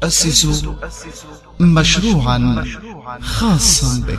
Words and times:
تؤسس 0.00 0.64
مشروعا 1.60 2.64
خاصا 3.20 4.04
بك. 4.06 4.18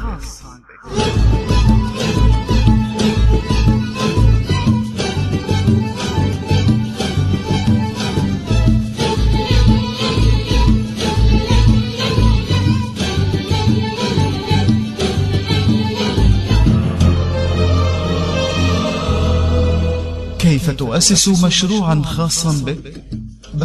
كيف 20.40 20.70
تؤسس 20.70 21.28
مشروعا 21.28 22.02
خاصا 22.06 22.52
بك؟ 22.66 23.09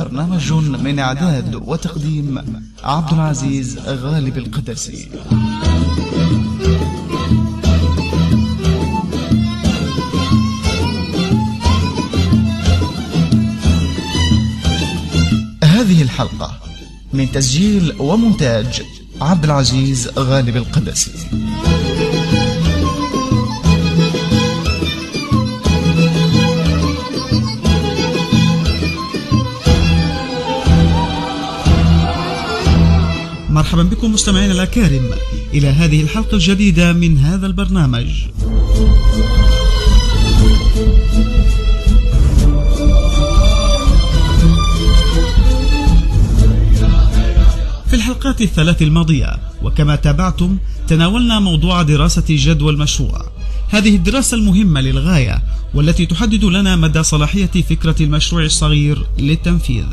برنامج 0.05 0.53
من 0.53 0.99
إعداد 0.99 1.55
وتقديم 1.55 2.63
عبد 2.85 3.13
العزيز 3.13 3.79
غالب 3.79 4.39
القدسي. 4.39 5.09
هذه 15.65 16.03
الحلقة 16.03 16.61
من 17.13 17.33
تسجيل 17.33 17.95
ومونتاج 17.99 18.83
عبد 19.21 19.45
العزيز 19.45 20.09
غالب 20.19 20.57
القدسي. 20.57 21.13
مرحبا 33.75 33.97
بكم 33.97 34.13
مستمعينا 34.13 34.53
الأكارم. 34.53 35.11
إلى 35.55 35.69
هذه 35.69 36.03
الحلقة 36.03 36.35
الجديدة 36.35 36.93
من 36.93 37.19
هذا 37.19 37.47
البرنامج. 37.47 38.07
في 47.87 47.95
الحلقات 47.95 48.41
الثلاث 48.41 48.83
الماضية 48.83 49.37
وكما 49.63 49.97
تابعتم 49.97 50.59
تناولنا 50.89 51.41
موضوع 51.41 51.83
دراسة 51.83 52.25
جدوى 52.29 52.73
المشروع. 52.73 53.29
هذه 53.69 53.97
الدراسة 53.97 54.37
المهمة 54.37 54.81
للغاية 54.81 55.43
والتي 55.75 56.07
تحدد 56.07 56.45
لنا 56.45 56.77
مدى 56.77 57.03
صلاحية 57.03 57.63
فكرة 57.71 57.97
المشروع 58.01 58.45
الصغير 58.45 59.07
للتنفيذ. 59.19 59.87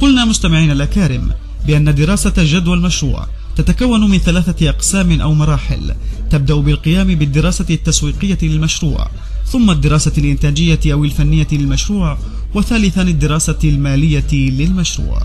قلنا 0.00 0.24
مستمعينا 0.24 0.72
الأكارم 0.72 1.30
بأن 1.66 1.94
دراسة 1.94 2.32
جدوى 2.36 2.74
المشروع 2.74 3.26
تتكون 3.56 4.10
من 4.10 4.18
ثلاثة 4.18 4.68
أقسام 4.68 5.20
أو 5.20 5.34
مراحل. 5.34 5.94
تبدأ 6.30 6.54
بالقيام 6.54 7.14
بالدراسة 7.14 7.66
التسويقية 7.70 8.38
للمشروع 8.42 9.10
ثم 9.46 9.70
الدراسة 9.70 10.12
الإنتاجية 10.18 10.80
أو 10.86 11.04
الفنية 11.04 11.46
للمشروع 11.52 12.18
وثالثا 12.54 13.02
الدراسة 13.02 13.58
المالية 13.64 14.32
للمشروع. 14.32 15.22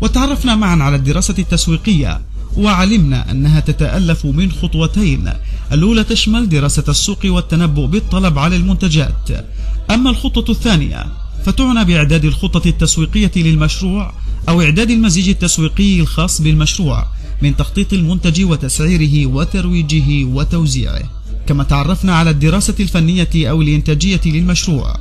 وتعرفنا 0.00 0.56
معا 0.56 0.82
على 0.82 0.96
الدراسة 0.96 1.34
التسويقية 1.38 2.20
وعلمنا 2.56 3.30
أنها 3.30 3.60
تتألف 3.60 4.26
من 4.26 4.52
خطوتين. 4.52 5.32
الأولى 5.72 6.04
تشمل 6.04 6.48
دراسة 6.48 6.84
السوق 6.88 7.18
والتنبؤ 7.24 7.86
بالطلب 7.86 8.38
على 8.38 8.56
المنتجات. 8.56 9.46
أما 9.90 10.10
الخطوة 10.10 10.44
الثانية 10.48 11.06
فتعنى 11.44 11.84
بإعداد 11.84 12.24
الخطة 12.24 12.68
التسويقية 12.68 13.32
للمشروع 13.36 14.14
أو 14.48 14.62
إعداد 14.62 14.90
المزيج 14.90 15.28
التسويقي 15.28 16.00
الخاص 16.00 16.42
بالمشروع 16.42 17.06
من 17.42 17.56
تخطيط 17.56 17.92
المنتج 17.92 18.44
وتسعيره 18.44 19.26
وترويجه 19.26 20.24
وتوزيعه. 20.24 21.02
كما 21.46 21.64
تعرفنا 21.64 22.14
على 22.14 22.30
الدراسة 22.30 22.74
الفنية 22.80 23.28
أو 23.34 23.62
الإنتاجية 23.62 24.20
للمشروع 24.26 24.96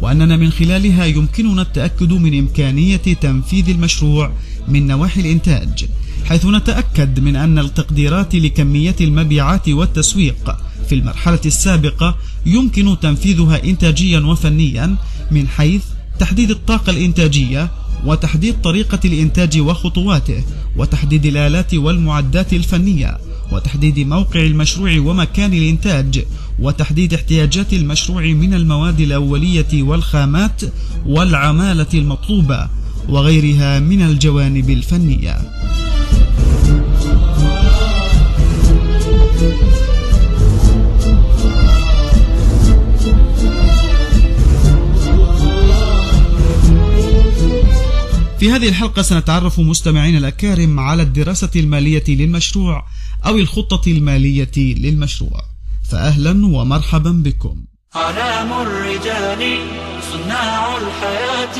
وأننا 0.00 0.36
من 0.36 0.50
خلالها 0.50 1.04
يمكننا 1.06 1.62
التأكد 1.62 2.12
من 2.12 2.38
إمكانية 2.38 2.96
تنفيذ 2.96 3.68
المشروع 3.68 4.32
من 4.68 4.86
نواحي 4.86 5.20
الإنتاج 5.20 5.86
حيث 6.24 6.46
نتأكد 6.46 7.20
من 7.20 7.36
أن 7.36 7.58
التقديرات 7.58 8.34
لكمية 8.34 8.96
المبيعات 9.00 9.68
والتسويق 9.68 10.56
في 10.88 10.94
المرحلة 10.94 11.40
السابقة 11.46 12.16
يمكن 12.46 12.96
تنفيذها 13.00 13.64
إنتاجيا 13.64 14.20
وفنيا 14.20 14.96
من 15.30 15.48
حيث 15.48 15.82
تحديد 16.18 16.50
الطاقة 16.50 16.90
الإنتاجية 16.90 17.70
وتحديد 18.04 18.60
طريقة 18.62 19.00
الإنتاج 19.04 19.58
وخطواته 19.60 20.44
وتحديد 20.76 21.26
الآلات 21.26 21.74
والمعدات 21.74 22.52
الفنية 22.52 23.18
وتحديد 23.52 23.98
موقع 23.98 24.40
المشروع 24.40 24.98
ومكان 24.98 25.52
الإنتاج 25.52 26.24
وتحديد 26.58 27.14
احتياجات 27.14 27.72
المشروع 27.72 28.22
من 28.22 28.54
المواد 28.54 29.00
الأولية 29.00 29.82
والخامات 29.82 30.62
والعمالة 31.06 31.86
المطلوبة 31.94 32.68
وغيرها 33.08 33.78
من 33.78 34.02
الجوانب 34.02 34.70
الفنية. 34.70 35.38
في 48.42 48.50
هذه 48.50 48.68
الحلقة 48.68 49.02
سنتعرف 49.02 49.58
مستمعين 49.58 50.16
الأكارم 50.16 50.80
على 50.80 51.02
الدراسة 51.02 51.50
المالية 51.56 52.04
للمشروع 52.08 52.84
أو 53.26 53.36
الخطة 53.38 53.90
المالية 53.90 54.50
للمشروع. 54.56 55.40
فأهلا 55.90 56.30
ومرحبا 56.30 57.10
بكم. 57.10 57.56
أعلام 57.96 58.52
الرجال 58.52 59.58
صناع 60.12 60.76
الحياة 60.76 61.56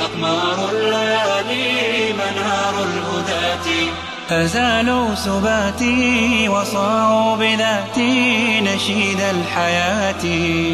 أقمار 0.00 0.70
الليالي 0.70 2.12
منار 2.12 2.84
الهداة. 2.84 3.66
أزالوا 4.28 5.14
سباتي 5.14 6.48
وصاروا 6.48 7.36
بذاتي 7.36 8.60
نشيد 8.60 9.20
الحياة. 9.20 10.24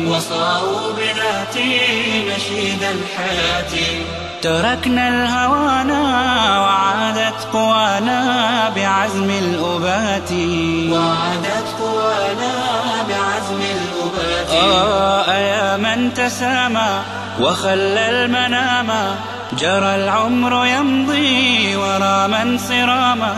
وصاروا 0.09 0.93
بذاتي 0.93 1.79
نشيد 2.29 2.83
الحياة. 2.83 4.30
تركنا 4.43 5.09
الهوانا 5.09 6.03
وعادت 6.61 7.47
قوانا 7.53 8.21
بعزم 8.77 9.31
الأبات. 9.31 10.33
وعادت 10.93 11.67
قوانا 11.81 12.53
بعزم 13.09 13.61
الأبات. 13.77 14.51
آه 14.51 15.33
يا 15.33 15.77
من 15.77 16.15
تسامى 16.15 17.03
وخلى 17.41 18.11
المنام. 18.11 19.17
جرى 19.59 19.95
العمر 20.05 20.67
يمضي 20.67 21.77
ورا 21.77 22.27
من 22.27 22.59
صراما. 22.59 23.35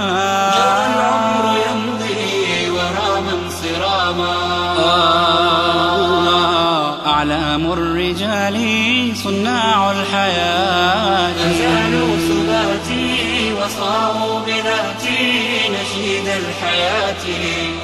جرى 0.59 0.85
العمر 0.95 1.45
يمضي 1.67 2.71
ورا 2.71 3.21
من 3.21 3.51
صراما. 3.63 4.35
آه. 4.79 6.12
أعلام 7.23 7.73
الرجال 7.73 8.57
صناع 9.17 9.91
الحياة. 9.91 11.31
أزالوا 11.31 12.17
سباتي 12.29 13.53
وصاروا 13.53 14.41
بذاتي 14.41 15.21
نشيد 15.71 16.27
الحياة. 16.27 17.25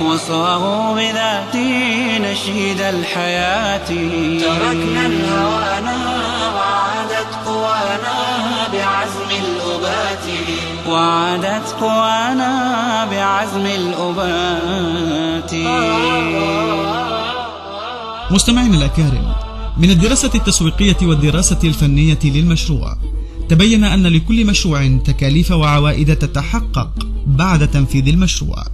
وصاروا 0.01 0.95
بذاتي 0.95 2.19
نشيد 2.19 2.81
الحياة. 2.81 3.89
تركنا 4.41 5.07
الهوانا 5.07 5.99
وعادت 6.57 7.33
قوانا 7.47 8.19
بعزم 8.73 9.31
الأبات. 9.45 10.27
وعادت 10.89 11.67
قوانا 11.81 12.53
بعزم 13.11 13.67
الأبات. 13.67 15.53
مستمعينا 18.31 18.77
الأكارم 18.77 19.33
من 19.79 19.91
الدراسة 19.91 20.31
التسويقية 20.35 20.97
والدراسة 21.03 21.59
الفنية 21.65 22.19
للمشروع 22.25 22.99
تبين 23.49 23.85
أن 23.85 24.07
لكل 24.07 24.47
مشروع 24.47 24.97
تكاليف 24.97 25.51
وعوائد 25.51 26.17
تتحقق 26.17 27.07
بعد 27.27 27.71
تنفيذ 27.71 28.09
المشروع. 28.09 28.65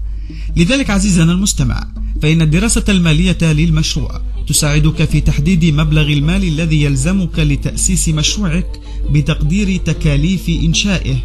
لذلك 0.57 0.91
عزيزنا 0.91 1.33
المستمع 1.33 1.87
فإن 2.23 2.43
الدراسة 2.43 2.85
المالية 2.89 3.39
للمشروع 3.43 4.21
تساعدك 4.47 5.05
في 5.05 5.21
تحديد 5.21 5.65
مبلغ 5.65 6.07
المال 6.07 6.45
الذي 6.45 6.83
يلزمك 6.83 7.39
لتأسيس 7.39 8.09
مشروعك 8.09 8.81
بتقدير 9.11 9.77
تكاليف 9.77 10.49
إنشائه 10.49 11.17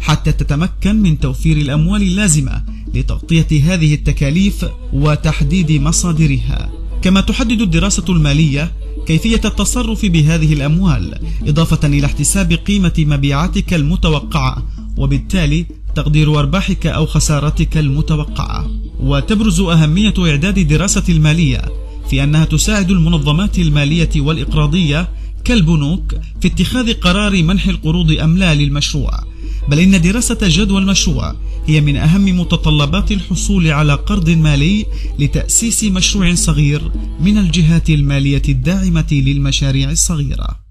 حتى 0.00 0.32
تتمكن 0.32 1.02
من 1.02 1.20
توفير 1.20 1.56
الأموال 1.56 2.02
اللازمة 2.02 2.62
لتغطية 2.94 3.74
هذه 3.74 3.94
التكاليف 3.94 4.66
وتحديد 4.92 5.72
مصادرها. 5.72 6.75
كما 7.06 7.20
تحدد 7.20 7.60
الدراسة 7.62 8.04
المالية 8.08 8.72
كيفية 9.06 9.40
التصرف 9.44 10.06
بهذه 10.06 10.52
الأموال 10.52 11.18
إضافة 11.46 11.88
إلى 11.88 12.06
احتساب 12.06 12.52
قيمة 12.52 12.92
مبيعاتك 12.98 13.74
المتوقعة 13.74 14.62
وبالتالي 14.96 15.66
تقدير 15.94 16.38
أرباحك 16.38 16.86
أو 16.86 17.06
خسارتك 17.06 17.78
المتوقعة. 17.78 18.70
وتبرز 19.00 19.60
أهمية 19.60 20.14
إعداد 20.18 20.68
دراسة 20.68 21.02
المالية 21.08 21.64
في 22.10 22.24
أنها 22.24 22.44
تساعد 22.44 22.90
المنظمات 22.90 23.58
المالية 23.58 24.10
والإقراضية 24.16 25.08
كالبنوك 25.44 26.14
في 26.40 26.48
اتخاذ 26.48 26.92
قرار 26.92 27.42
منح 27.42 27.66
القروض 27.66 28.12
أم 28.12 28.38
لا 28.38 28.54
للمشروع. 28.54 29.35
بل 29.68 29.78
إن 29.80 30.00
دراسة 30.00 30.38
جدوى 30.42 30.78
المشروع 30.78 31.34
هي 31.66 31.80
من 31.80 31.96
أهم 31.96 32.40
متطلبات 32.40 33.12
الحصول 33.12 33.68
على 33.68 33.94
قرض 33.94 34.30
مالي 34.30 34.86
لتأسيس 35.18 35.84
مشروع 35.84 36.34
صغير 36.34 36.90
من 37.20 37.38
الجهات 37.38 37.90
المالية 37.90 38.42
الداعمة 38.48 39.06
للمشاريع 39.12 39.90
الصغيرة. 39.90 40.66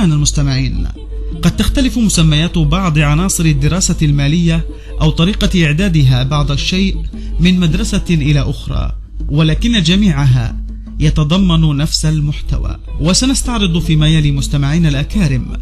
أعزائنا 0.00 0.14
المستمعين. 0.14 0.86
قد 1.42 1.56
تختلف 1.56 1.98
مسميات 1.98 2.58
بعض 2.58 2.98
عناصر 2.98 3.44
الدراسة 3.44 3.96
المالية 4.02 4.66
أو 5.00 5.10
طريقة 5.10 5.66
إعدادها 5.66 6.22
بعض 6.22 6.50
الشيء 6.50 6.96
من 7.40 7.60
مدرسة 7.60 8.04
إلى 8.10 8.40
أخرى 8.40 8.92
ولكن 9.28 9.82
جميعها 9.82 10.56
يتضمن 11.00 11.76
نفس 11.76 12.06
المحتوى. 12.06 12.76
وسنستعرض 13.00 13.78
فيما 13.78 14.08
يلي 14.08 14.30
مستمعينا 14.32 14.88
الأكارم 14.88 15.52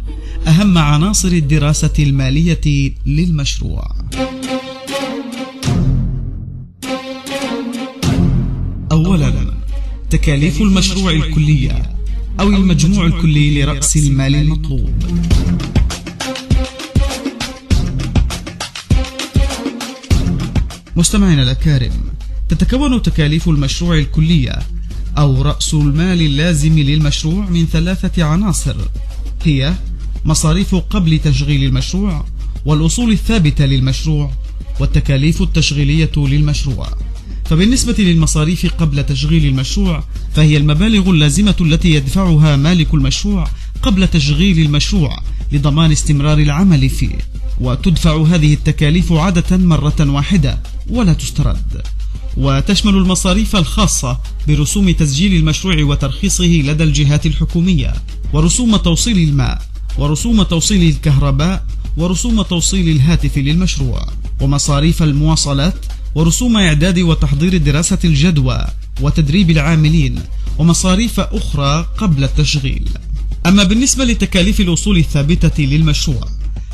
أهم 0.47 0.77
عناصر 0.77 1.27
الدراسة 1.27 1.93
المالية 1.99 2.93
للمشروع. 3.05 3.87
أولا 8.91 9.53
تكاليف 10.09 10.61
المشروع 10.61 11.11
الكلية. 11.11 11.98
أو 12.39 12.47
المجموع 12.47 13.05
الكلي 13.05 13.61
لرأس 13.63 13.97
المال 13.97 14.35
المطلوب. 14.35 14.93
مستمعينا 20.95 21.43
الأكارم 21.43 21.91
تتكون 22.49 23.01
تكاليف 23.01 23.49
المشروع 23.49 23.97
الكلية 23.97 24.59
أو 25.17 25.41
رأس 25.41 25.73
المال 25.73 26.21
اللازم 26.21 26.79
للمشروع 26.79 27.49
من 27.49 27.65
ثلاثة 27.65 28.23
عناصر 28.23 28.75
هي 29.43 29.73
مصاريف 30.25 30.75
قبل 30.75 31.19
تشغيل 31.19 31.63
المشروع 31.63 32.25
والأصول 32.65 33.11
الثابتة 33.11 33.65
للمشروع 33.65 34.31
والتكاليف 34.79 35.41
التشغيلية 35.41 36.11
للمشروع. 36.17 37.08
فبالنسبة 37.49 37.95
للمصاريف 37.99 38.73
قبل 38.73 39.03
تشغيل 39.03 39.45
المشروع 39.45 40.03
فهي 40.33 40.57
المبالغ 40.57 41.09
اللازمة 41.09 41.55
التي 41.61 41.89
يدفعها 41.89 42.55
مالك 42.55 42.93
المشروع 42.93 43.47
قبل 43.81 44.07
تشغيل 44.07 44.59
المشروع 44.59 45.19
لضمان 45.51 45.91
استمرار 45.91 46.37
العمل 46.37 46.89
فيه. 46.89 47.17
وتدفع 47.61 48.25
هذه 48.25 48.53
التكاليف 48.53 49.11
عادة 49.13 49.57
مرة 49.57 49.95
واحدة 49.99 50.59
ولا 50.89 51.13
تسترد. 51.13 51.81
وتشمل 52.37 52.95
المصاريف 52.95 53.55
الخاصة 53.55 54.19
برسوم 54.47 54.91
تسجيل 54.91 55.35
المشروع 55.35 55.83
وترخيصه 55.83 56.45
لدى 56.45 56.83
الجهات 56.83 57.25
الحكومية 57.25 57.93
ورسوم 58.33 58.77
توصيل 58.77 59.29
الماء 59.29 59.61
ورسوم 59.97 60.43
توصيل 60.43 60.89
الكهرباء 60.89 61.65
ورسوم 61.97 62.41
توصيل 62.41 62.89
الهاتف 62.89 63.37
للمشروع 63.37 64.07
ومصاريف 64.41 65.03
المواصلات 65.03 65.85
ورسوم 66.15 66.57
إعداد 66.57 66.99
وتحضير 66.99 67.57
دراسة 67.57 67.97
الجدوى 68.03 68.65
وتدريب 69.01 69.49
العاملين 69.49 70.19
ومصاريف 70.57 71.19
أخرى 71.19 71.87
قبل 71.97 72.23
التشغيل. 72.23 72.89
أما 73.45 73.63
بالنسبة 73.63 74.03
لتكاليف 74.05 74.59
الأصول 74.59 74.97
الثابتة 74.97 75.63
للمشروع 75.63 76.27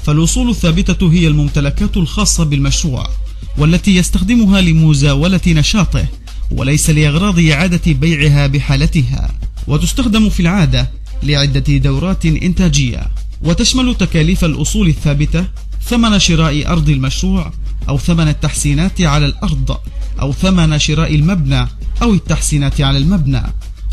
فالأصول 0.04 0.50
الثابتة 0.50 1.12
هي 1.12 1.28
الممتلكات 1.28 1.98
الخاصة 1.98 2.44
بالمشروع 2.44 3.10
والتي 3.58 3.96
يستخدمها 3.96 4.62
لمزاولة 4.62 5.42
نشاطه 5.48 6.06
وليس 6.52 6.90
لأغراض 6.90 7.40
إعادة 7.40 7.94
بيعها 7.94 8.48
بحالتها 8.48 9.32
وتستخدم 9.68 10.30
في 10.30 10.40
العادة 10.40 10.92
لعدة 11.24 11.78
دورات 11.78 12.26
إنتاجية. 12.26 13.08
وتشمل 13.42 13.96
تكاليف 13.96 14.46
الأصول 14.46 14.88
الثابتة 14.88 15.46
ثمن 15.86 16.20
شراء 16.20 16.68
أرض 16.68 16.90
المشروع 16.90 17.52
أو 17.90 17.98
ثمن 17.98 18.28
التحسينات 18.28 19.02
على 19.02 19.26
الأرض 19.26 19.78
أو 20.22 20.34
ثمن 20.34 20.80
شراء 20.80 21.16
المبنى 21.16 21.68
أو 22.02 22.14
التحسينات 22.14 22.82
على 22.82 22.98
المبنى 22.98 23.44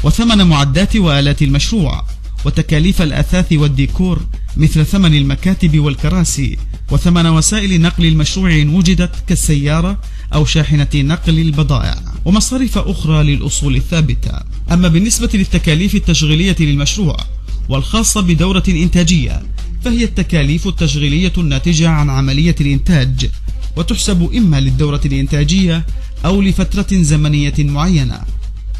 وثمن 0.04 0.46
معدات 0.46 0.96
وآلات 0.96 1.42
المشروع 1.42 2.04
وتكاليف 2.44 3.02
الأثاث 3.02 3.52
والديكور 3.52 4.20
مثل 4.56 4.86
ثمن 4.86 5.14
المكاتب 5.14 5.78
والكراسي 5.78 6.58
وثمن 6.90 7.26
وسائل 7.26 7.80
نقل 7.80 8.06
المشروع 8.06 8.52
إن 8.52 8.68
وجدت 8.68 9.14
كالسيارة 9.26 9.98
أو 10.34 10.44
شاحنة 10.44 10.88
نقل 10.94 11.38
البضائع 11.38 11.96
ومصاريف 12.24 12.78
أخرى 12.78 13.22
للأصول 13.22 13.76
الثابتة. 13.76 14.32
أما 14.72 14.88
بالنسبة 14.88 15.30
للتكاليف 15.34 15.94
التشغيلية 15.94 16.56
للمشروع 16.60 17.16
والخاصة 17.68 18.20
بدورة 18.20 18.62
إنتاجية 18.68 19.42
فهي 19.84 20.04
التكاليف 20.04 20.66
التشغيلية 20.66 21.32
الناتجة 21.38 21.88
عن 21.88 22.10
عملية 22.10 22.54
الإنتاج 22.60 23.30
وتحسب 23.76 24.30
إما 24.36 24.60
للدورة 24.60 25.00
الإنتاجية 25.04 25.86
أو 26.24 26.42
لفترة 26.42 26.86
زمنية 26.92 27.54
معينة 27.58 28.20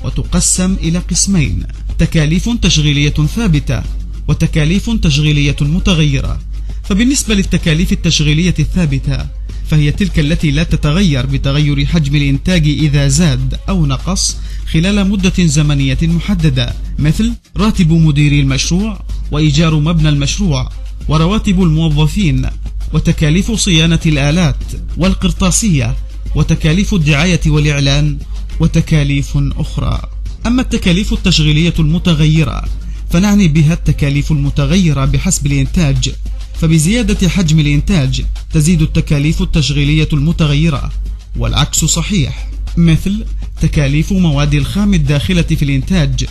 وتقسم 0.04 0.76
إلى 0.82 0.98
قسمين 0.98 1.62
تكاليف 1.98 2.48
تشغيلية 2.48 3.14
ثابتة 3.36 3.82
وتكاليف 4.28 4.90
تشغيلية 4.90 5.56
متغيرة. 5.60 6.40
فبالنسبة 6.84 7.34
للتكاليف 7.34 7.92
التشغيلية 7.92 8.54
الثابتة 8.58 9.26
فهي 9.70 9.92
تلك 9.92 10.18
التي 10.18 10.50
لا 10.50 10.62
تتغير 10.62 11.26
بتغير 11.26 11.86
حجم 11.86 12.16
الإنتاج 12.16 12.68
إذا 12.68 13.08
زاد 13.08 13.58
أو 13.68 13.86
نقص 13.86 14.36
خلال 14.72 15.10
مدة 15.10 15.32
زمنية 15.38 15.98
محددة 16.02 16.72
مثل 16.98 17.32
راتب 17.56 17.92
مدير 17.92 18.32
المشروع 18.32 19.04
وإيجار 19.30 19.74
مبنى 19.74 20.08
المشروع 20.08 20.68
ورواتب 21.08 21.62
الموظفين 21.62 22.46
وتكاليف 22.92 23.52
صيانة 23.52 24.00
الآلات 24.06 24.56
والقرطاسية 24.96 25.96
وتكاليف 26.34 26.94
الدعاية 26.94 27.40
والإعلان 27.46 28.18
وتكاليف 28.60 29.38
أخرى. 29.56 30.02
أما 30.46 30.62
التكاليف 30.62 31.12
التشغيلية 31.12 31.74
المتغيرة 31.78 32.64
فنعني 33.10 33.48
بها 33.48 33.74
التكاليف 33.74 34.32
المتغيرة 34.32 35.04
بحسب 35.04 35.46
الإنتاج. 35.46 36.12
فبزيادة 36.60 37.28
حجم 37.28 37.60
الإنتاج 37.60 38.24
تزيد 38.52 38.82
التكاليف 38.82 39.42
التشغيلية 39.42 40.08
المتغيرة 40.12 40.92
والعكس 41.36 41.84
صحيح. 41.84 42.48
مثل 42.76 43.24
تكاليف 43.60 44.12
مواد 44.12 44.54
الخام 44.54 44.94
الداخلة 44.94 45.42
في 45.42 45.62
الإنتاج 45.64 46.24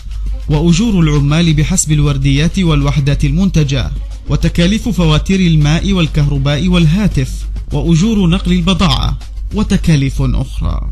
وأجور 0.50 1.00
العمال 1.00 1.54
بحسب 1.54 1.92
الورديات 1.92 2.60
والوحدات 2.60 3.26
المنتجة. 3.26 3.92
وتكاليف 4.30 4.90
فواتير 4.90 5.40
الماء 5.40 5.94
والكهرباء 5.94 6.68
والهاتف 6.68 7.32
وأجور 7.74 8.30
نقل 8.30 8.52
البضاعة 8.52 9.18
وتكاليف 9.54 10.22
أخرى. 10.22 10.90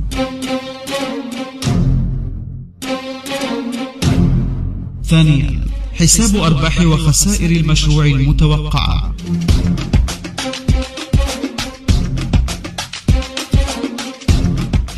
ثانيا 5.05 5.65
حساب 5.93 6.35
أرباح 6.35 6.81
وخسائر 6.81 7.51
المشروع 7.51 8.05
المتوقعة. 8.05 9.15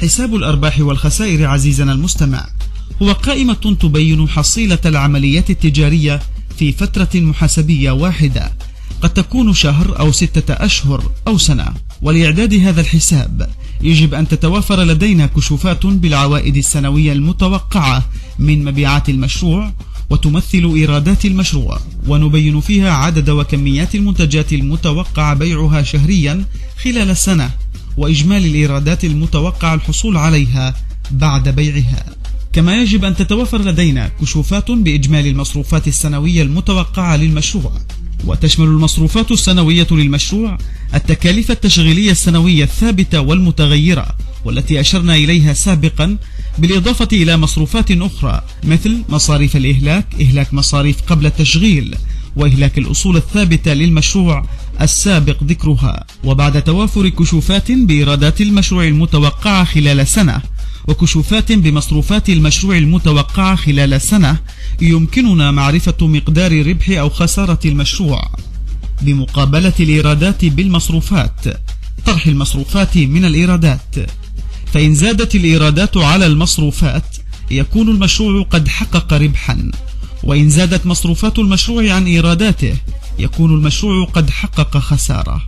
حساب 0.02 0.36
الأرباح 0.36 0.80
والخسائر 0.80 1.46
عزيزنا 1.46 1.92
المستمع 1.92 2.46
هو 3.02 3.12
قائمة 3.12 3.54
تبين 3.54 4.30
حصيلة 4.30 4.80
العمليات 4.86 5.50
التجارية 5.50 6.22
في 6.62 6.72
فترة 6.72 7.10
محاسبية 7.15 7.91
واحدة. 7.91 8.51
قد 9.01 9.10
تكون 9.10 9.53
شهر 9.53 10.00
أو 10.00 10.12
ستة 10.12 10.53
أشهر 10.53 11.12
أو 11.27 11.38
سنة. 11.38 11.74
ولإعداد 12.01 12.53
هذا 12.53 12.82
الحساب 12.82 13.50
يجب 13.82 14.13
أن 14.13 14.27
تتوافر 14.27 14.84
لدينا 14.84 15.25
كشوفات 15.25 15.86
بالعوائد 15.86 16.58
السنوية 16.58 17.13
المتوقعة 17.13 18.06
من 18.39 18.65
مبيعات 18.65 19.10
المشروع 19.10 19.74
وتمثل 20.10 20.74
إيرادات 20.75 21.25
المشروع. 21.25 21.80
ونبين 22.08 22.60
فيها 22.60 22.91
عدد 22.91 23.30
وكميات 23.30 23.96
المنتجات 23.96 24.53
المتوقع 24.53 25.34
بيعها 25.34 25.84
شهريا 25.84 26.46
خلال 26.84 27.10
السنة 27.10 27.50
وإجمالي 27.98 28.48
الإيرادات 28.48 29.06
المتوقع 29.06 29.74
الحصول 29.74 30.18
عليها 30.18 30.75
بعد 31.12 31.50
بيعها. 31.50 32.06
كما 32.53 32.81
يجب 32.81 33.05
أن 33.05 33.15
تتوفر 33.15 33.62
لدينا 33.62 34.12
كشوفات 34.22 34.72
بإجمالي 34.72 35.29
المصروفات 35.29 35.88
السنوية 35.88 36.41
المتوقعة 36.41 37.17
للمشروع. 37.17 37.72
وتشمل 38.25 38.67
المصروفات 38.67 39.31
السنوية 39.31 39.88
للمشروع 39.91 40.58
التكاليف 40.96 41.51
التشغيلية 41.51 42.12
السنوية 42.12 42.63
الثابتة 42.63 43.22
والمتغيرة 43.22 44.08
والتي 44.46 44.79
أشرنا 44.79 45.15
إليها 45.15 45.53
سابقا 45.53 46.17
بالإضافة 46.58 47.08
إلى 47.13 47.38
مصروفات 47.38 47.91
أخرى 47.91 48.41
مثل 48.63 49.03
مصاريف 49.10 49.55
الإهلاك 49.55 50.05
إهلاك 50.22 50.53
مصاريف 50.53 51.01
قبل 51.08 51.25
التشغيل 51.25 51.96
وإهلاك 52.36 52.77
الأصول 52.77 53.17
الثابتة 53.17 53.74
للمشروع 53.74 54.46
السابق 54.81 55.43
ذكرها. 55.43 56.05
وبعد 56.24 56.63
توافر 56.63 57.10
كشوفات 57.10 57.72
بإيرادات 57.72 58.41
المشروع 58.41 58.88
المتوقعة 58.88 59.63
خلال 59.63 60.08
سنة 60.08 60.41
وكشوفات 60.88 61.52
بمصروفات 61.52 62.30
المشروع 62.30 62.78
المتوقعة 62.78 63.56
خلال 63.56 64.02
سنة 64.02 64.38
يمكننا 64.82 65.52
معرفة 65.52 66.08
مقدار 66.08 66.68
ربح 66.68 66.90
أو 66.90 67.10
خسارة 67.10 67.60
المشروع. 67.66 68.32
بمقابلة 69.02 69.74
الإيرادات 69.80 70.46
بالمصروفات 70.46 71.46
طرح 72.06 72.28
المصروفات 72.28 72.98
من 72.98 73.26
الإيرادات. 73.26 73.96
فإن 74.74 74.96
زادت 74.96 75.36
الإيرادات 75.36 75.98
على 75.98 76.26
المصروفات 76.26 77.18
يكون 77.52 77.90
المشروع 77.90 78.44
قد 78.44 78.68
حقق 78.68 79.14
ربحا. 79.14 79.72
وإن 80.24 80.50
زادت 80.50 80.86
مصروفات 80.86 81.40
المشروع 81.40 81.92
عن 81.92 82.06
إيراداته 82.06 82.74
يكون 83.20 83.54
المشروع 83.54 84.06
قد 84.06 84.30
حقق 84.30 84.78
خسارة. 84.78 85.42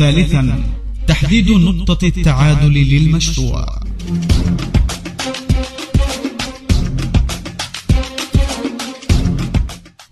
ثالثا 0.00 0.62
تحديد 1.06 1.50
نقطة 1.50 2.06
التعادل 2.06 2.72
للمشروع. 2.72 3.82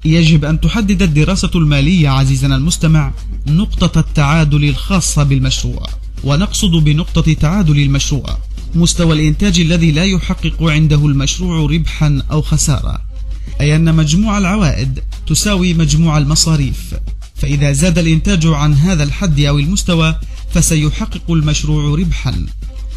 يجب 0.05 0.45
أن 0.45 0.61
تحدد 0.61 1.03
الدراسة 1.03 1.51
المالية 1.55 2.09
عزيزنا 2.09 2.57
المستمع 2.57 3.13
نقطة 3.47 4.01
التعادل 4.01 4.65
الخاصة 4.65 5.23
بالمشروع. 5.23 5.87
ونقصد 6.25 6.71
بنقطة 6.71 7.33
تعادل 7.33 7.79
المشروع 7.79 8.39
مستوى 8.75 9.13
الإنتاج 9.13 9.61
الذي 9.61 9.93
لا 9.93 10.05
يحقق 10.05 10.63
عنده 10.63 11.07
المشروع 11.07 11.71
ربحا 11.71 12.23
أو 12.31 12.43
خسارة. 12.43 13.01
أي 13.61 13.77
أن 13.77 13.95
مجموع 13.95 14.39
العوائد 14.39 15.01
تساوي 15.27 15.75
مجموع 15.75 16.19
المصاريف. 16.19 16.95
فإذا 17.39 17.73
زاد 17.73 17.99
الإنتاج 17.99 18.47
عن 18.47 18.75
هذا 18.75 19.05
الحد 19.05 19.41
أو 19.41 19.59
المستوى 19.59 20.17
فسيحقق 20.51 21.31
المشروع 21.31 21.99
ربحا 21.99 22.47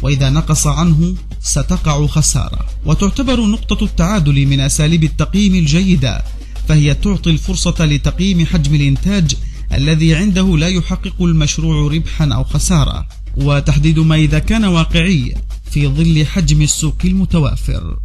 وإذا 0.02 0.30
نقص 0.30 0.66
عنه 0.66 1.14
ستقع 1.40 2.06
خسارة. 2.06 2.66
وتعتبر 2.86 3.46
نقطة 3.46 3.84
التعادل 3.84 4.46
من 4.46 4.60
أساليب 4.60 5.04
التقييم 5.04 5.54
الجيدة 5.54 6.22
فهي 6.68 6.94
تعطي 6.94 7.30
الفرصة 7.30 7.84
لتقييم 7.84 8.46
حجم 8.46 8.74
الإنتاج 8.74 9.36
الذي 9.72 10.14
عنده 10.14 10.56
لا 10.56 10.68
يحقق 10.68 11.22
المشروع 11.22 11.92
ربحا 11.92 12.28
أو 12.32 12.44
خسارة. 12.44 13.08
وتحديد 13.36 13.98
ما 13.98 14.14
إذا 14.14 14.38
كان 14.38 14.64
واقعي 14.64 15.34
في 15.70 15.88
ظل 15.88 16.26
حجم 16.26 16.62
السوق 16.62 16.96
المتوافر. 17.04 17.98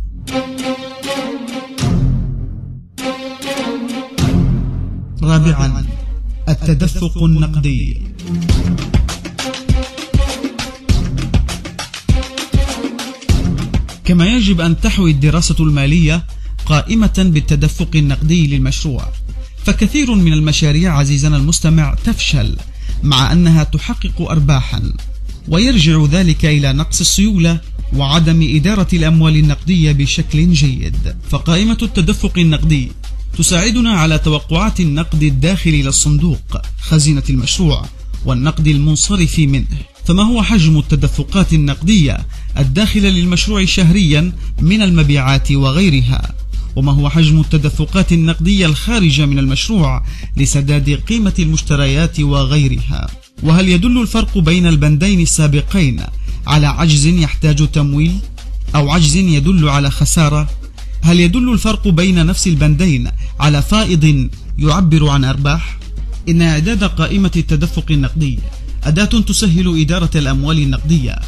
رابعا. 5.23 5.96
التدفق 6.49 7.23
النقدي. 7.23 8.01
كما 14.05 14.25
يجب 14.25 14.61
أن 14.61 14.79
تحوي 14.81 15.11
الدراسة 15.11 15.55
المالية 15.59 16.25
قائمة 16.65 17.13
بالتدفق 17.17 17.89
النقدي 17.95 18.47
للمشروع 18.47 19.11
فكثير 19.65 20.15
من 20.15 20.33
المشاريع 20.33 20.97
عزيزنا 20.97 21.37
المستمع 21.37 21.95
تفشل 22.05 22.57
مع 23.03 23.31
أنها 23.31 23.63
تحقق 23.63 24.21
أرباحا 24.21 24.93
ويرجع 25.47 26.05
ذلك 26.11 26.45
إلى 26.45 26.73
نقص 26.73 26.99
السيولة 26.99 27.61
وعدم 27.93 28.55
إدارة 28.55 28.87
الأموال 28.93 29.35
النقدية 29.35 29.91
بشكل 29.91 30.53
جيد. 30.53 31.15
فقائمة 31.29 31.77
التدفق 31.81 32.39
النقدي 32.39 32.91
تساعدنا 33.37 33.91
على 33.91 34.17
توقعات 34.17 34.79
النقد 34.79 35.23
الداخل 35.23 35.69
إلى 35.69 35.89
الصندوق 35.89 36.57
خزينة 36.81 37.23
المشروع 37.29 37.85
والنقد 38.25 38.67
المنصرف 38.67 39.39
منه. 39.39 39.65
فما 40.05 40.23
هو 40.23 40.43
حجم 40.43 40.77
التدفقات 40.79 41.53
النقدية 41.53 42.17
الداخلة 42.57 43.09
للمشروع 43.09 43.65
شهريا 43.65 44.31
من 44.61 44.81
المبيعات 44.81 45.51
وغيرها؟ 45.51 46.33
وما 46.75 46.91
هو 46.91 47.09
حجم 47.09 47.39
التدفقات 47.39 48.11
النقدية 48.13 48.65
الخارجة 48.65 49.25
من 49.25 49.39
المشروع 49.39 50.05
لسداد 50.37 50.89
قيمة 50.89 51.33
المشتريات 51.39 52.19
وغيرها؟ 52.19 53.07
وهل 53.43 53.69
يدل 53.69 54.01
الفرق 54.01 54.37
بين 54.37 54.67
البندين 54.67 55.19
السابقين 55.19 56.03
على 56.47 56.67
عجز 56.67 57.05
يحتاج 57.05 57.67
تمويل 57.67 58.15
أو 58.75 58.89
عجز 58.89 59.15
يدل 59.15 59.69
على 59.69 59.91
خسارة؟ 59.91 60.49
هل 61.01 61.19
يدل 61.19 61.53
الفرق 61.53 61.87
بين 61.87 62.25
نفس 62.25 62.47
البندين 62.47 63.09
على 63.39 63.61
فائض 63.61 64.29
يعبر 64.57 65.09
عن 65.09 65.25
أرباح؟ 65.25 65.77
إن 66.29 66.41
إعداد 66.41 66.83
قائمة 66.83 67.31
التدفق 67.35 67.85
النقدي 67.91 68.39
أداة 68.83 69.05
تسهل 69.05 69.81
إدارة 69.81 70.09
الأموال 70.15 70.57
النقدية. 70.57 71.19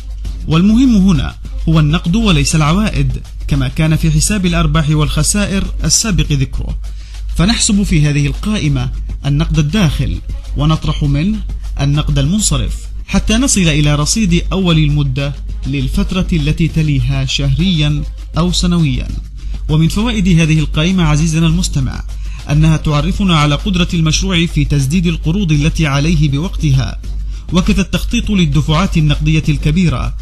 والمهم 0.48 0.96
هنا 0.96 1.36
هو 1.70 1.80
النقد 1.80 2.16
وليس 2.16 2.56
العوائد 2.56 3.22
كما 3.48 3.68
كان 3.68 3.96
في 3.96 4.12
حساب 4.12 4.46
الأرباح 4.46 4.90
والخسائر 4.90 5.64
السابق 5.84 6.32
ذكره. 6.32 6.78
فنحسب 7.36 7.84
في 7.84 8.02
هذه 8.02 8.28
القائمة 8.28 8.90
النقد 9.26 9.60
الداخل 9.60 10.18
ونطرح 10.58 11.04
منه 11.04 11.40
النقد 11.82 12.20
المنصرف 12.20 12.76
حتى 13.08 13.34
نصل 13.38 13.62
إلى 13.62 13.96
رصيد 13.96 14.44
أول 14.52 14.78
المدة 14.78 15.34
للفترة 15.68 16.28
التي 16.34 16.68
تليها 16.68 17.26
شهريا 17.26 18.04
أو 18.38 18.52
سنويا. 18.52 19.08
ومن 19.70 19.88
فوائد 19.88 20.28
هذه 20.28 20.60
القائمة 20.60 21.04
عزيزنا 21.04 21.48
المستمع 21.48 22.04
أنها 22.52 22.78
تعرفنا 22.78 23.38
على 23.40 23.56
قدرة 23.56 23.88
المشروع 23.94 24.46
في 24.46 24.66
تسديد 24.66 25.08
القروض 25.08 25.52
التي 25.52 25.88
عليه 25.88 26.30
بوقتها 26.30 27.00
وكذا 27.54 27.82
التخطيط 27.82 28.30
للدفعات 28.30 28.98
النقدية 28.98 29.44
الكبيرة 29.50 30.16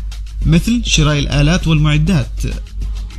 مثل 0.45 0.81
شراء 0.85 1.19
الآلات 1.19 1.67
والمعدات 1.67 2.41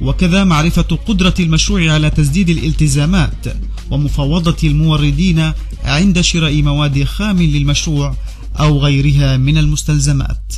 وكذا 0.00 0.44
معرفة 0.44 0.82
قدرة 0.82 1.34
المشروع 1.40 1.92
على 1.92 2.10
تسديد 2.10 2.48
الالتزامات 2.48 3.56
ومفاوضة 3.90 4.56
الموردين 4.68 5.52
عند 5.84 6.20
شراء 6.20 6.62
مواد 6.62 7.04
خام 7.04 7.42
للمشروع 7.42 8.16
أو 8.60 8.78
غيرها 8.78 9.36
من 9.36 9.58
المستلزمات. 9.58 10.52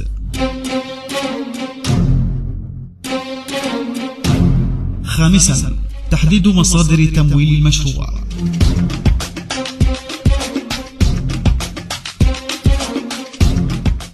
خامسا 5.20 5.76
تحديد 6.10 6.48
مصادر 6.48 7.04
تمويل 7.04 7.54
المشروع. 7.54 8.20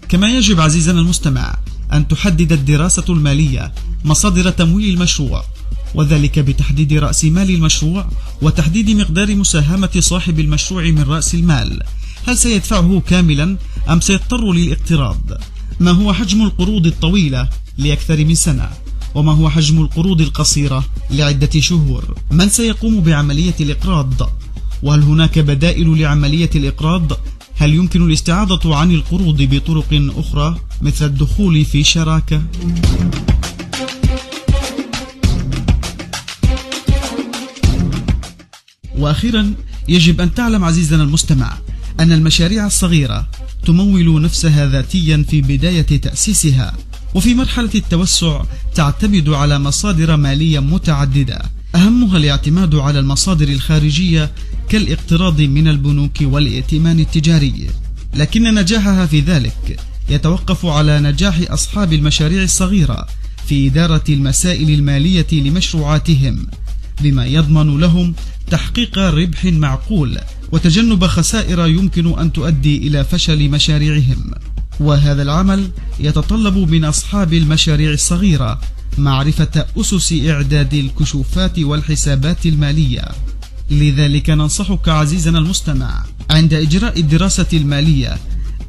كما 0.08 0.36
يجب 0.36 0.60
عزيزنا 0.60 1.00
المستمع 1.00 1.54
أن 1.92 2.08
تحدد 2.08 2.52
الدراسة 2.52 3.04
المالية 3.08 3.72
مصادر 4.04 4.50
تمويل 4.50 4.94
المشروع 4.94 5.44
وذلك 5.94 6.38
بتحديد 6.38 6.92
رأس 6.92 7.24
مال 7.24 7.50
المشروع 7.50 8.10
وتحديد 8.42 8.90
مقدار 8.90 9.34
مساهمة 9.34 9.90
صاحب 9.98 10.40
المشروع 10.40 10.84
من 10.84 11.02
رأس 11.02 11.34
المال. 11.34 11.82
هل 12.28 12.38
سيدفعه 12.38 13.02
كاملا 13.08 13.56
أم 13.88 14.00
سيضطر 14.00 14.52
للاقتراض؟ 14.52 15.40
ما 15.80 15.90
هو 15.90 16.12
حجم 16.12 16.42
القروض 16.42 16.86
الطويلة 16.86 17.48
لأكثر 17.78 18.24
من 18.24 18.34
سنة؟ 18.34 18.85
وما 19.14 19.32
هو 19.32 19.50
حجم 19.50 19.80
القروض 19.80 20.20
القصيرة 20.20 20.84
لعدة 21.10 21.60
شهور؟ 21.60 22.14
من 22.30 22.48
سيقوم 22.48 23.00
بعملية 23.00 23.54
الإقراض؟ 23.60 24.30
وهل 24.82 25.02
هناك 25.02 25.38
بدائل 25.38 26.00
لعملية 26.00 26.50
الإقراض؟ 26.54 27.12
هل 27.56 27.74
يمكن 27.74 28.02
الاستعاضة 28.02 28.76
عن 28.76 28.90
القروض 28.90 29.42
بطرق 29.42 30.10
أخرى 30.16 30.56
مثل 30.82 31.06
الدخول 31.06 31.64
في 31.64 31.84
شراكة؟ 31.84 32.42
وأخيرا 38.98 39.54
يجب 39.88 40.20
أن 40.20 40.34
تعلم 40.34 40.64
عزيزنا 40.64 41.02
المستمع 41.02 41.58
أن 42.00 42.12
المشاريع 42.12 42.66
الصغيرة 42.66 43.28
تمول 43.66 44.22
نفسها 44.22 44.68
ذاتيا 44.68 45.24
في 45.30 45.40
بداية 45.40 45.82
تأسيسها. 45.82 46.74
وفي 47.14 47.34
مرحلة 47.34 47.70
التوسع 47.74 48.42
تعتمد 48.74 49.28
على 49.28 49.58
مصادر 49.58 50.16
مالية 50.16 50.60
متعددة. 50.60 51.42
أهمها 51.74 52.16
الاعتماد 52.16 52.74
على 52.74 52.98
المصادر 52.98 53.48
الخارجية 53.48 54.30
كالاقتراض 54.68 55.40
من 55.40 55.68
البنوك 55.68 56.16
والائتمان 56.20 57.00
التجاري. 57.00 57.70
لكن 58.14 58.54
نجاحها 58.54 59.06
في 59.06 59.20
ذلك 59.20 59.80
يتوقف 60.08 60.66
على 60.66 61.00
نجاح 61.00 61.40
أصحاب 61.50 61.92
المشاريع 61.92 62.42
الصغيرة 62.42 63.06
في 63.46 63.66
إدارة 63.66 64.04
المسائل 64.08 64.70
المالية 64.70 65.26
لمشروعاتهم 65.32 66.46
بما 67.00 67.26
يضمن 67.26 67.80
لهم 67.80 68.14
تحقيق 68.50 68.98
ربح 68.98 69.44
معقول 69.44 70.18
وتجنب 70.52 71.06
خسائر 71.06 71.66
يمكن 71.66 72.18
أن 72.18 72.32
تؤدي 72.32 72.76
إلى 72.76 73.04
فشل 73.04 73.48
مشاريعهم. 73.48 74.34
وهذا 74.80 75.22
العمل 75.22 75.70
يتطلب 76.00 76.56
من 76.56 76.84
أصحاب 76.84 77.32
المشاريع 77.32 77.90
الصغيرة 77.92 78.60
معرفة 78.98 79.66
أسس 79.80 80.12
إعداد 80.12 80.74
الكشوفات 80.74 81.58
والحسابات 81.58 82.46
المالية. 82.46 83.04
لذلك 83.70 84.30
ننصحك 84.30 84.88
عزيزنا 84.88 85.38
المستمع 85.38 86.04
عند 86.30 86.54
إجراء 86.54 87.00
الدراسة 87.00 87.46
المالية 87.52 88.18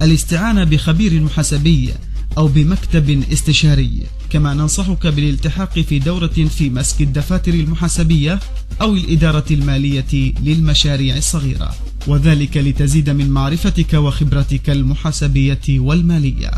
الاستعانة 0.02 0.64
بخبير 0.64 1.22
محاسبي 1.22 1.94
أو 2.38 2.48
بمكتب 2.48 3.24
استشاري. 3.34 4.04
كما 4.30 4.54
ننصحك 4.54 5.08
بالالتحاق 5.08 5.80
في 5.80 6.00
دورة 6.00 6.28
في 6.28 6.70
مسك 6.70 7.02
الدفاتر 7.02 7.54
المحاسبية 7.54 8.40
أو 8.82 8.94
الإدارة 8.96 9.46
المالية 9.52 10.34
للمشاريع 10.44 11.18
الصغيرة. 11.18 11.76
وذلك 12.08 12.58
لتزيد 12.58 13.10
من 13.10 13.30
معرفتك 13.30 13.94
وخبرتك 13.94 14.70
المحاسبية 14.70 15.60
والمالية. 15.70 16.52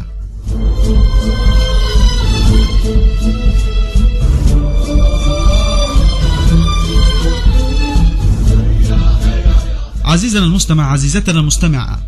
عزيزنا 10.05 10.45
المستمع 10.45 10.91
عزيزتنا 10.91 11.39
المستمعة 11.39 12.01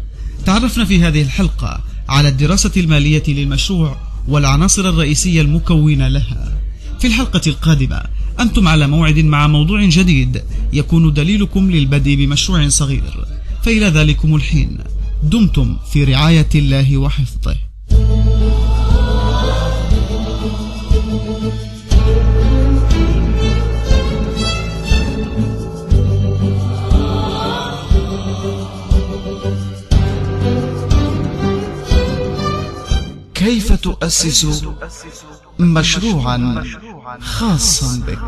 تعرفنا 0.45 0.85
في 0.85 1.03
هذه 1.03 1.21
الحلقة 1.21 1.83
على 2.11 2.29
الدراسة 2.29 2.71
المالية 2.77 3.23
للمشروع 3.27 3.97
والعناصر 4.27 4.89
الرئيسية 4.89 5.41
المكونة 5.41 6.07
لها. 6.07 6.57
في 6.99 7.07
الحلقة 7.07 7.41
القادمة 7.47 8.03
أنتم 8.39 8.67
على 8.67 8.87
موعد 8.87 9.19
مع 9.19 9.47
موضوع 9.47 9.85
جديد 9.85 10.41
يكون 10.73 11.13
دليلكم 11.13 11.71
للبدء 11.71 12.15
بمشروع 12.15 12.69
صغير. 12.69 13.25
فإلى 13.63 13.85
ذلكم 13.85 14.35
الحين. 14.35 14.77
دمتم 15.23 15.77
في 15.93 16.03
رعاية 16.03 16.49
الله 16.55 16.97
وحفظه. 16.97 17.70
كيف 33.41 33.73
تؤسس 33.73 34.65
مشروعا 35.59 36.63
خاصا 37.19 38.03
بك؟ 38.07 38.19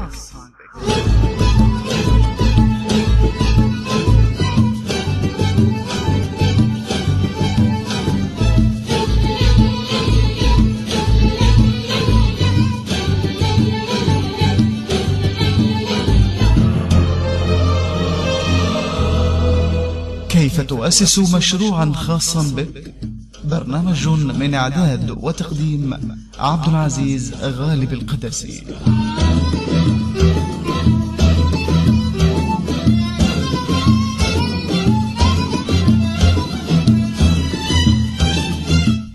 كيف 20.30 20.62
تؤسس 20.62 21.20
مشروعا 21.20 21.92
خاصا 21.94 22.42
بك؟ 22.56 23.13
برنامج 23.46 24.08
من 24.08 24.54
إعداد 24.54 25.18
وتقديم 25.22 25.94
عبد 26.40 26.68
العزيز 26.68 27.34
غالب 27.44 27.94
القدسي. 27.94 28.64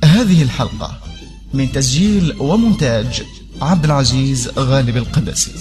هذه 0.05 0.43
الحلقة 0.43 0.99
من 1.55 1.73
تسجيل 1.73 2.37
ومونتاج 2.41 3.23
عبد 3.63 3.85
العزيز 3.85 4.49
غالب 4.59 4.97
القدسي. 4.97 5.53